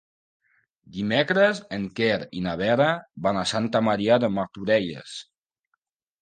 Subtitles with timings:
[0.93, 2.87] Dimecres en Quer i na Vera
[3.27, 5.15] van a Santa Maria de Martorelles.